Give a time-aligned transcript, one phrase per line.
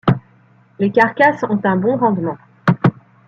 [0.79, 2.39] Les carcasses ont un bon rendement.